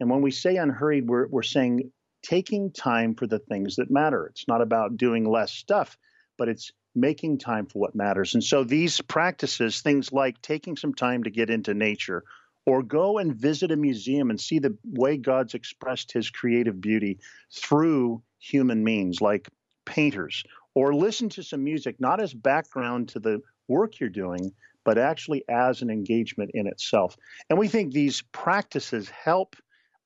[0.00, 1.90] and when we say unhurried, we're we're saying
[2.22, 4.26] taking time for the things that matter.
[4.26, 5.98] It's not about doing less stuff,
[6.36, 8.34] but it's making time for what matters.
[8.34, 12.24] And so these practices, things like taking some time to get into nature
[12.66, 17.18] or go and visit a museum and see the way God's expressed his creative beauty
[17.54, 19.48] through human means, like
[19.84, 20.44] painters,
[20.78, 24.52] or listen to some music, not as background to the work you're doing,
[24.84, 27.16] but actually as an engagement in itself.
[27.50, 29.56] And we think these practices help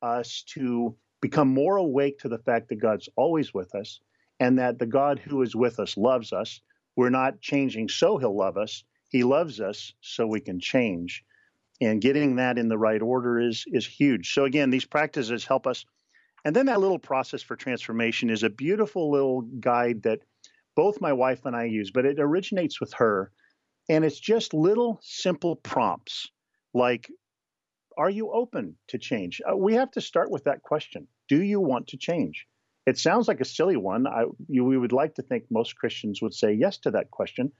[0.01, 4.01] us to become more awake to the fact that God's always with us
[4.41, 6.63] and that the God who is with us loves us.
[6.97, 8.83] We're not changing so he'll love us.
[9.11, 11.23] He loves us so we can change
[11.83, 14.33] and getting that in the right order is is huge.
[14.33, 15.85] So again, these practices help us.
[16.45, 20.21] And then that little process for transformation is a beautiful little guide that
[20.75, 23.31] both my wife and I use, but it originates with her.
[23.89, 26.29] And it's just little simple prompts
[26.73, 27.11] like,
[27.99, 29.41] are you open to change?
[29.51, 31.09] Uh, we have to start with that question.
[31.29, 32.47] Do you want to change?
[32.87, 34.07] It sounds like a silly one.
[34.07, 37.53] I, you, we would like to think most Christians would say yes to that question.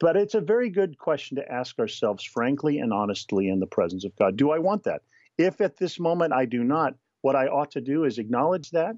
[0.00, 4.04] But it's a very good question to ask ourselves frankly and honestly in the presence
[4.04, 4.36] of God.
[4.36, 5.02] Do I want that?
[5.38, 8.96] If at this moment I do not, what I ought to do is acknowledge that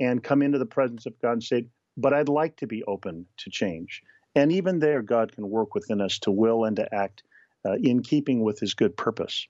[0.00, 1.66] and come into the presence of God and say,
[1.98, 4.02] but I'd like to be open to change.
[4.34, 7.24] And even there, God can work within us to will and to act
[7.66, 9.48] uh, in keeping with his good purpose.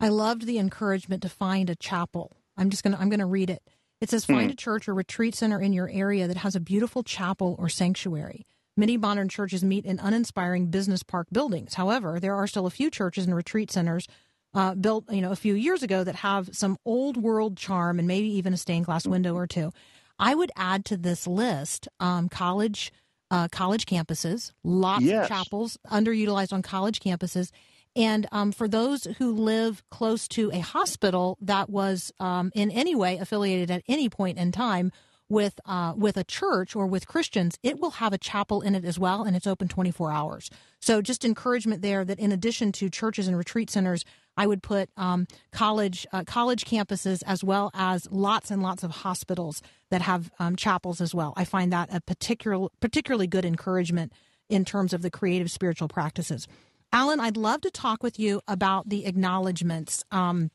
[0.00, 2.36] I loved the encouragement to find a chapel.
[2.56, 3.62] I'm just going to I'm going to read it.
[4.00, 7.04] It says find a church or retreat center in your area that has a beautiful
[7.04, 8.44] chapel or sanctuary.
[8.76, 11.74] Many modern churches meet in uninspiring business park buildings.
[11.74, 14.08] However, there are still a few churches and retreat centers
[14.54, 18.08] uh, built, you know, a few years ago that have some old world charm and
[18.08, 19.72] maybe even a stained glass window or two.
[20.18, 22.92] I would add to this list um, college
[23.30, 25.24] uh, college campuses, lots Yes.
[25.24, 27.50] of chapels underutilized on college campuses.
[27.96, 32.94] And um, for those who live close to a hospital that was um, in any
[32.94, 34.92] way affiliated at any point in time
[35.32, 38.84] with uh, with a church or with Christians, it will have a chapel in it
[38.84, 40.50] as well, and it's open 24 hours.
[40.78, 44.04] So just encouragement there that in addition to churches and retreat centers,
[44.36, 48.90] I would put um, college uh, college campuses as well as lots and lots of
[48.90, 51.32] hospitals that have um, chapels as well.
[51.34, 54.12] I find that a particular particularly good encouragement
[54.50, 56.46] in terms of the creative spiritual practices.
[56.92, 60.04] Alan, I'd love to talk with you about the acknowledgments.
[60.10, 60.50] Um,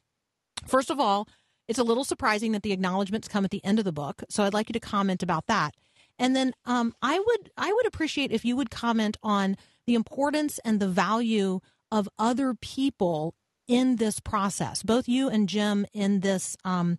[0.68, 1.28] first of all,
[1.68, 4.44] it's a little surprising that the acknowledgments come at the end of the book, so
[4.44, 5.76] I'd like you to comment about that.
[6.20, 10.60] And then um, I would I would appreciate if you would comment on the importance
[10.66, 11.60] and the value
[11.92, 13.36] of other people
[13.68, 14.84] in this process.
[14.84, 16.98] Both you and Gem in this um,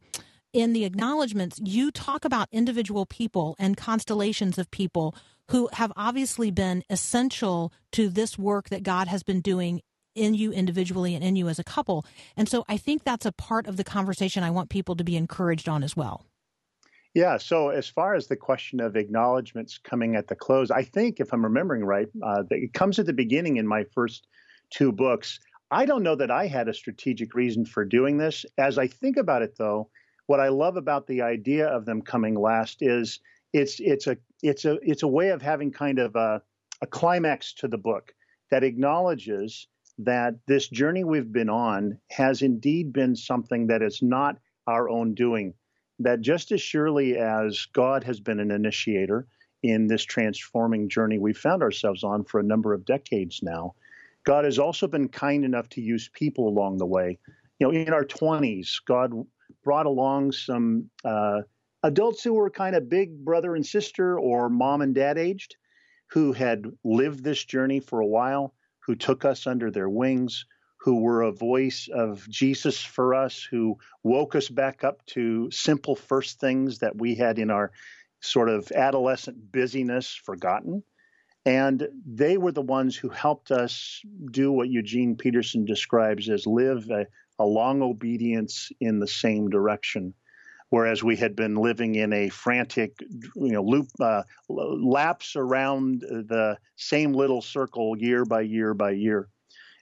[0.53, 5.15] in the acknowledgments, you talk about individual people and constellations of people
[5.51, 9.83] who have obviously been essential to this work that God has been doing
[10.19, 12.05] in you individually and in you as a couple.
[12.37, 15.17] And so I think that's a part of the conversation I want people to be
[15.17, 16.27] encouraged on as well.
[17.15, 17.39] Yeah.
[17.39, 21.33] So as far as the question of acknowledgments coming at the close, I think if
[21.33, 24.27] I'm remembering right, uh, it comes at the beginning in my first
[24.71, 25.41] two books.
[25.71, 28.45] I don't know that I had a strategic reason for doing this.
[28.57, 29.91] As I think about it, though,
[30.27, 33.21] what I love about the idea of them coming last is
[33.53, 36.43] it's it's a it's a it's a way of having kind of a,
[36.83, 38.15] a climax to the book
[38.51, 44.39] that acknowledges that this journey we've been on has indeed been something that is not
[44.67, 45.55] our own doing
[45.99, 49.27] that just as surely as God has been an initiator
[49.63, 53.75] in this transforming journey we've found ourselves on for a number of decades now,
[54.25, 57.18] God has also been kind enough to use people along the way.
[57.59, 59.12] You know, in our 20s, God
[59.64, 61.41] brought along some uh,
[61.83, 65.57] adults who were kind of big brother and sister or mom and dad aged
[66.09, 68.55] who had lived this journey for a while,
[68.89, 70.47] who took us under their wings,
[70.78, 75.95] who were a voice of Jesus for us, who woke us back up to simple
[75.95, 77.70] first things that we had in our
[78.20, 80.82] sort of adolescent busyness forgotten.
[81.45, 86.89] And they were the ones who helped us do what Eugene Peterson describes as live
[86.89, 87.07] a,
[87.39, 90.14] a long obedience in the same direction.
[90.71, 92.93] Whereas we had been living in a frantic,
[93.37, 99.29] you know, loop uh, laps around the same little circle year by year by year.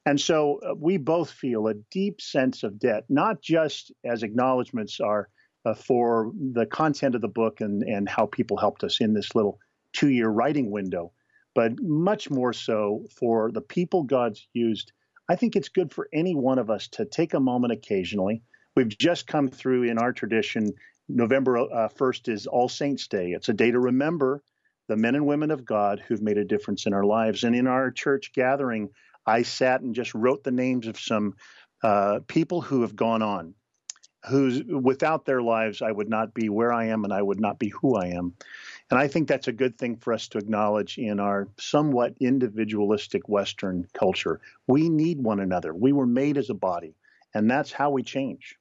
[0.05, 5.01] And so uh, we both feel a deep sense of debt, not just as acknowledgments
[5.01, 5.29] are
[5.65, 9.35] uh, for the content of the book and, and how people helped us in this
[9.35, 9.59] little
[9.93, 11.11] two year writing window,
[11.57, 14.93] but much more so for the people God's used.
[15.29, 18.43] I think it's good for any one of us to take a moment occasionally.
[18.77, 20.75] We've just come through in our tradition.
[21.09, 23.31] November uh, 1st is All Saints' Day.
[23.31, 24.43] It's a day to remember
[24.87, 27.43] the men and women of God who've made a difference in our lives.
[27.43, 28.91] And in our church gathering,
[29.27, 31.37] I sat and just wrote the names of some
[31.83, 33.55] uh, people who have gone on,
[34.29, 37.59] who's without their lives, I would not be where I am and I would not
[37.59, 38.35] be who I am.
[38.91, 43.27] And I think that's a good thing for us to acknowledge in our somewhat individualistic
[43.27, 44.41] Western culture.
[44.67, 45.73] We need one another.
[45.73, 46.95] We were made as a body,
[47.33, 48.59] and that's how we change.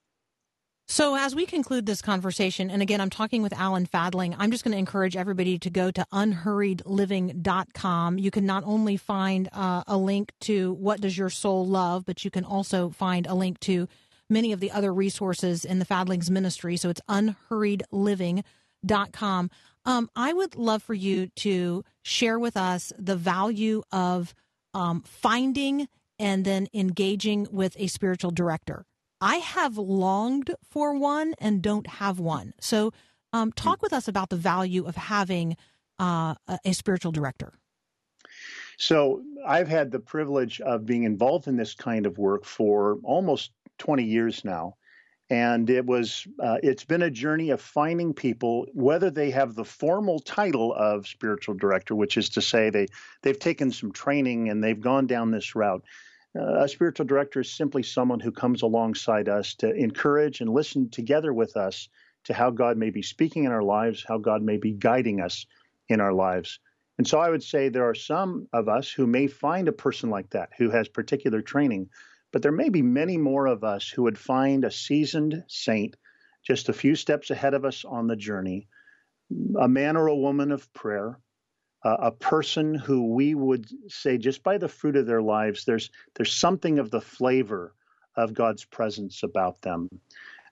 [0.88, 4.64] So, as we conclude this conversation, and again, I'm talking with Alan Fadling, I'm just
[4.64, 8.20] going to encourage everybody to go to unhurriedliving.com.
[8.20, 12.24] You can not only find uh, a link to What Does Your Soul Love, but
[12.24, 13.88] you can also find a link to
[14.30, 16.78] many of the other resources in the Fadling's ministry.
[16.78, 19.50] So, it's unhurriedliving.com.
[19.86, 24.36] Um, I would love for you to share with us the value of
[24.76, 25.88] um, finding
[26.20, 28.86] and then engaging with a spiritual director.
[29.26, 32.54] I have longed for one and don't have one.
[32.60, 32.94] So,
[33.34, 35.58] um, talk with us about the value of having
[35.98, 37.52] uh, a, spiritual director.
[38.78, 43.50] So, I've had the privilege of being involved in this kind of work for almost
[43.80, 44.76] 20 years now.
[45.32, 49.66] And it was, uh, it's been a journey of finding people, whether they have the
[49.66, 52.86] formal title of spiritual director, which is to say they,
[53.24, 55.84] they've taken some training and they've gone down this route.
[56.38, 60.90] Uh, a spiritual director is simply someone who comes alongside us to encourage and listen
[60.90, 61.88] together with us
[62.26, 65.46] to how God may be speaking in our lives, how God may be guiding us
[65.88, 66.60] in our lives.
[66.98, 70.10] And so I would say there are some of us who may find a person
[70.10, 71.90] like that who has particular training,
[72.32, 75.96] but there may be many more of us who would find a seasoned saint
[76.46, 78.68] just a few steps ahead of us on the journey,
[79.60, 81.20] a man or a woman of prayer,
[81.86, 85.92] uh, a person who we would say just by the fruit of their lives there's
[86.16, 87.76] there's something of the flavor
[88.16, 89.90] of God's presence about them.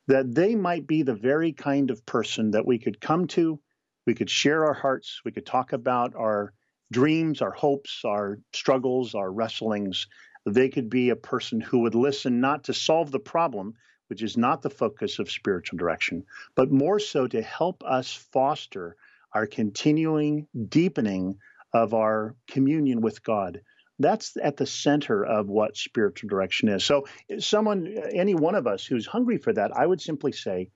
[0.08, 3.60] That they might be the very kind of person that we could come to
[4.06, 6.54] we could share our hearts we could talk about our
[6.92, 10.08] dreams our hopes our struggles our wrestlings.
[10.46, 13.74] They could be a person who would listen not to solve the problem
[14.08, 18.98] which is not the focus of spiritual direction but more so to help us foster
[19.34, 21.38] our continuing deepening
[21.74, 23.62] of our communion with God.
[24.00, 26.84] That's at the center of what spiritual direction is.
[26.84, 27.06] So,
[27.40, 30.70] someone, any one of us who's hungry for that, I would simply say,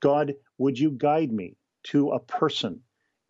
[0.00, 2.80] God, would you guide me to a person?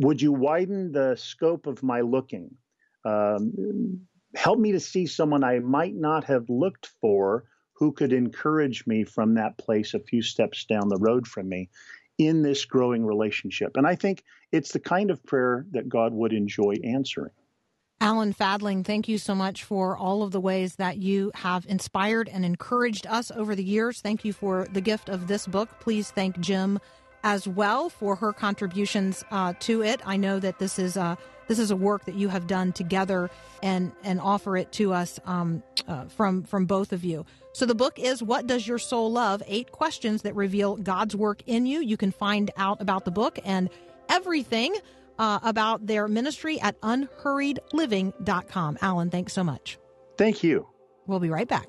[0.01, 2.57] Would you widen the scope of my looking?
[3.05, 4.01] Um,
[4.35, 9.05] help me to see someone I might not have looked for who could encourage me
[9.05, 11.71] from that place a few steps down the road from me
[12.19, 13.77] in this growing relationship.
[13.77, 17.33] And I think it's the kind of prayer that God would enjoy answering.
[18.01, 22.29] Alan Fadling, thank you so much for all of the ways that you have inspired
[22.29, 24.01] and encouraged us over the years.
[24.01, 25.71] Thank you for the gift of this book.
[25.81, 26.79] Please thank Gem
[27.23, 30.01] as well for her contributions uh, to it.
[30.05, 33.31] I know that this is a this is a work that you have done together
[33.63, 37.25] and and offer it to us um, uh, from from both of you.
[37.55, 39.41] So the book is What Does Your Soul Love?
[39.47, 41.79] Eight questions that reveal God's work in you.
[41.81, 43.71] You can find out about the book and
[44.09, 44.75] everything
[45.21, 48.79] uh, about their ministry at unhurriedliving.com.
[48.83, 49.79] Alan, thanks so much.
[50.19, 50.67] Thank you.
[51.07, 51.69] We'll be right back.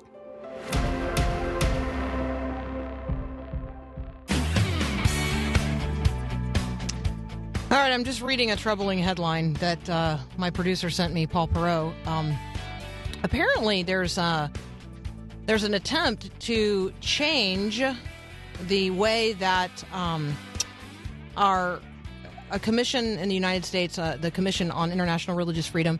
[7.70, 11.46] All right, I'm just reading a troubling headline that uh, my producer sent me, Paul
[11.46, 11.92] Perot.
[12.08, 12.36] Um,
[13.22, 14.48] apparently, there's uh,
[15.46, 17.82] there's an attempt to change
[18.66, 20.36] the way that um,
[21.36, 21.80] our
[22.50, 25.98] a commission in the United States, uh, the Commission on International Religious Freedom,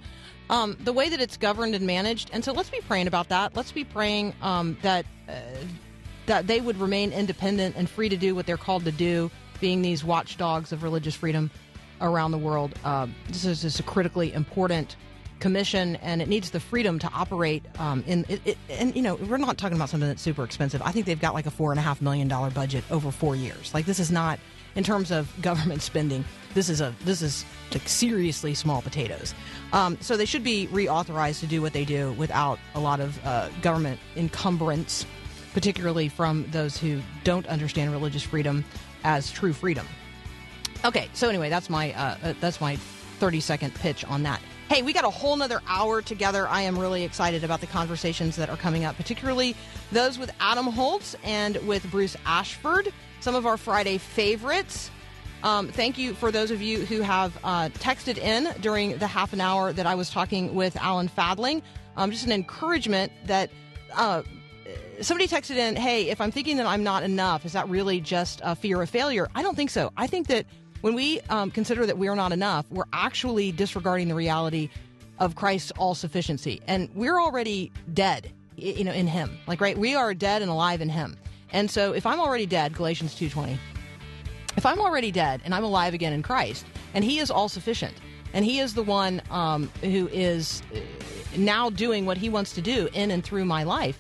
[0.49, 2.31] um, the way that it's governed and managed.
[2.33, 3.57] And so let's be praying about that.
[3.57, 5.33] Let's be praying um, that uh,
[6.27, 9.31] that they would remain independent and free to do what they're called to do,
[9.61, 11.51] being these watchdogs of religious freedom
[12.01, 12.75] around the world.
[12.85, 14.97] Uh, this is just a critically important
[15.41, 19.17] commission and it needs the freedom to operate um, in it, it, and you know
[19.17, 20.83] we're not talking about something that's super expensive.
[20.83, 23.37] I think they've got like a four and a half million dollar budget over four
[23.37, 23.73] years.
[23.75, 24.39] Like this is not
[24.75, 26.25] in terms of government spending
[26.55, 29.35] this is a this is like seriously small potatoes.
[29.73, 33.25] Um, so they should be reauthorized to do what they do without a lot of
[33.27, 35.05] uh, government encumbrance
[35.57, 38.63] particularly from those who don't understand religious freedom
[39.05, 39.87] as true freedom.
[40.85, 44.43] Okay, so anyway, that's my uh, uh, that's my thirty second pitch on that.
[44.69, 46.49] Hey, we got a whole nother hour together.
[46.49, 49.55] I am really excited about the conversations that are coming up, particularly
[49.93, 54.91] those with Adam Holz and with Bruce Ashford, some of our Friday favorites.
[55.45, 59.33] Um, thank you for those of you who have uh, texted in during the half
[59.33, 61.63] an hour that I was talking with Alan Fadling.
[61.97, 63.51] Um, just an encouragement that
[63.95, 64.25] uh,
[65.01, 68.41] somebody texted in, "Hey, if I'm thinking that I'm not enough, is that really just
[68.43, 69.93] a fear of failure?" I don't think so.
[69.97, 70.45] I think that
[70.81, 74.69] when we um, consider that we are not enough, we're actually disregarding the reality
[75.19, 79.39] of Christ's all sufficiency, and we're already dead, you know, in Him.
[79.47, 81.17] Like, right, we are dead and alive in Him.
[81.53, 83.59] And so, if I'm already dead, Galatians two twenty.
[84.57, 87.95] If I'm already dead and I'm alive again in Christ, and He is all sufficient,
[88.33, 90.79] and He is the one um, who is uh,
[91.37, 93.99] now doing what He wants to do in and through my life,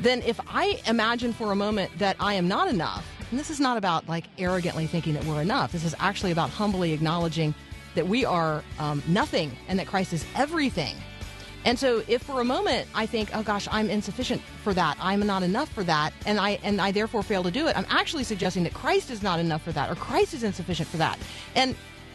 [0.00, 3.60] then if I imagine for a moment that I am not enough, and this is
[3.60, 7.54] not about like arrogantly thinking that we're enough, this is actually about humbly acknowledging
[7.94, 10.94] that we are um, nothing and that Christ is everything.
[11.64, 14.98] And so, if for a moment I think, "Oh gosh, I'm insufficient for that.
[15.00, 17.86] I'm not enough for that," and I and I therefore fail to do it, I'm
[17.88, 21.18] actually suggesting that Christ is not enough for that, or Christ is insufficient for that.
[21.54, 21.74] And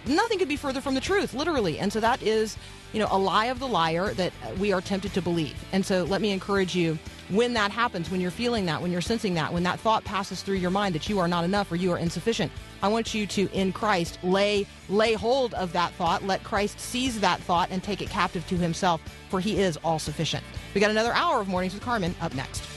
[0.10, 1.80] nothing could be further from the truth, literally.
[1.80, 2.58] And so that is,
[2.94, 5.56] you know, a lie of the liar that we are tempted to believe.
[5.72, 6.98] And so let me encourage you
[7.30, 10.42] when that happens, when you're feeling that, when you're sensing that, when that thought passes
[10.42, 12.52] through your mind that you are not enough or you are insufficient,
[12.82, 16.24] I want you to, in Christ, lay lay hold of that thought.
[16.24, 20.00] Let Christ seize that thought and take it captive to Himself, for He is all
[20.00, 20.44] sufficient.
[20.74, 22.77] We got another hour of Mornings with Carmen up next.